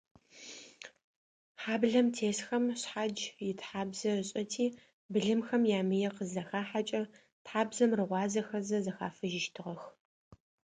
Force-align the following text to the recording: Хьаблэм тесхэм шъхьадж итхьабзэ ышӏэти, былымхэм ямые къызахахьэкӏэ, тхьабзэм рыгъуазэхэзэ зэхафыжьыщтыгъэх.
Хьаблэм 1.61 2.07
тесхэм 2.15 2.63
шъхьадж 2.79 3.19
итхьабзэ 3.47 4.11
ышӏэти, 4.21 4.65
былымхэм 5.11 5.63
ямые 5.79 6.09
къызахахьэкӏэ, 6.15 7.01
тхьабзэм 7.43 7.91
рыгъуазэхэзэ 7.97 8.77
зэхафыжьыщтыгъэх. 8.85 9.81